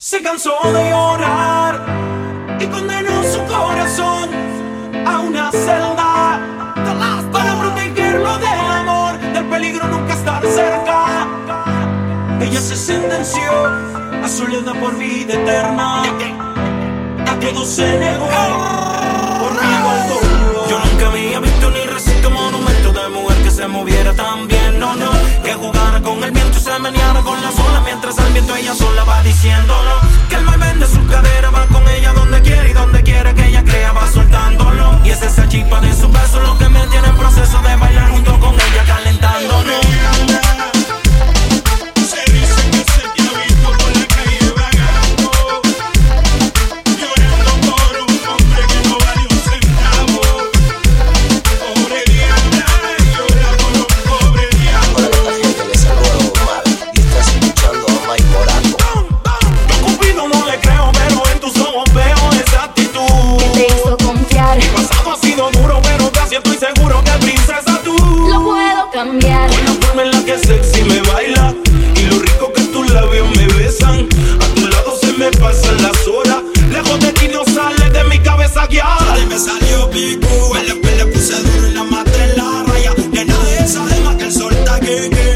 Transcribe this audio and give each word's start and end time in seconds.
Se 0.00 0.22
cansó 0.22 0.52
de 0.72 0.90
llorar 0.90 2.56
y 2.60 2.66
condenó 2.66 3.20
su 3.24 3.44
corazón 3.46 4.30
a 5.04 5.18
una 5.18 5.50
celda 5.50 6.40
para 7.32 7.58
protegerlo 7.58 8.38
del 8.38 8.60
amor, 8.60 9.18
del 9.18 9.44
peligro 9.46 9.88
nunca 9.88 10.14
estar 10.14 10.40
cerca. 10.46 11.26
Ella 12.40 12.60
se 12.60 12.76
sentenció 12.76 13.50
a 14.22 14.28
soledad 14.28 14.78
por 14.78 14.96
vida 14.96 15.34
eterna. 15.34 16.04
A 16.04 17.40
todo 17.40 17.64
se 17.64 17.98
negó 17.98 18.77
se 23.58 23.66
moviera 23.66 24.14
tan 24.14 24.46
bien, 24.46 24.78
no, 24.78 24.94
no. 24.94 25.10
Que 25.42 25.52
jugara 25.54 26.00
con 26.00 26.22
el 26.22 26.30
viento 26.30 26.56
y 26.56 26.60
se 26.60 26.78
meneara 26.78 27.20
con 27.22 27.42
la 27.42 27.50
sola 27.50 27.80
mientras 27.84 28.16
al 28.20 28.32
viento 28.32 28.54
ella 28.54 28.72
sola 28.72 29.02
va 29.02 29.20
diciéndolo. 29.24 29.94
Que 30.28 30.36
el 30.36 30.44
cambiar. 68.98 69.48
Con 69.48 69.64
la 69.64 69.72
forma 69.86 70.02
en 70.02 70.10
la 70.10 70.24
que 70.24 70.36
sexy 70.38 70.82
me 70.82 71.00
baila 71.02 71.54
y 71.94 72.02
lo 72.10 72.18
rico 72.18 72.52
que 72.52 72.62
tus 72.62 72.90
labios 72.90 73.28
me 73.36 73.46
besan. 73.54 74.08
A 74.42 74.46
tu 74.56 74.66
lado 74.66 74.98
se 75.00 75.12
me 75.12 75.30
pasan 75.42 75.80
las 75.82 75.98
horas. 76.08 76.42
Lejos 76.72 76.98
de 76.98 77.12
ti 77.12 77.28
no 77.32 77.44
sale 77.44 77.90
de 77.90 78.02
mi 78.10 78.18
cabeza 78.18 78.66
guiar. 78.66 79.18
me 79.28 79.38
salió 79.38 79.88
pico, 79.90 80.56
el 80.56 80.66
le 80.66 81.06
puse 81.12 81.36
duro 81.44 81.68
y 81.68 81.74
la 81.74 81.84
maté 81.84 82.24
en 82.24 82.36
la 82.38 82.64
raya. 82.66 82.92
Nena 83.12 83.38
de 83.44 83.58
esa 83.58 83.86
dema 83.86 84.16
que 84.16 84.24
el 84.24 84.32
sol 84.32 84.52
está 84.52 84.80
que 84.80 85.27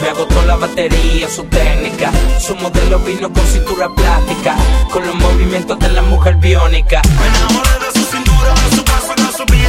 Me 0.00 0.08
agotó 0.08 0.42
la 0.44 0.56
batería, 0.56 1.28
su 1.28 1.44
técnica. 1.44 2.10
Su 2.38 2.54
modelo 2.56 2.98
vino 2.98 3.32
con 3.32 3.46
cintura 3.46 3.88
plástica. 3.88 4.56
Con 4.92 5.06
los 5.06 5.14
movimientos 5.14 5.78
de 5.78 5.88
la 5.90 6.02
mujer 6.02 6.36
biónica. 6.36 7.00
Me 7.18 7.26
enamoré 7.26 7.70
de 7.84 7.98
su 7.98 8.04
cintura, 8.04 8.54
de 8.54 8.76
su 8.76 8.84
paso, 8.84 9.14
de 9.16 9.32
su. 9.36 9.63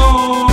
Tchau! 0.00 0.49